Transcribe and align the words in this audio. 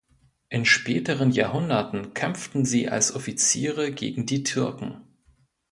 In 0.49 0.65
späteren 0.65 1.29
Jahrhunderten 1.29 2.15
kämpften 2.15 2.65
sie 2.65 2.89
als 2.89 3.13
Offiziere 3.13 3.91
gegen 3.91 4.25
die 4.25 4.41
Türken. 4.41 4.99